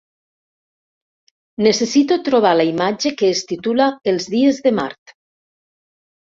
[1.67, 5.19] Necessito trobar la imatge que es titula Els dies de Mart.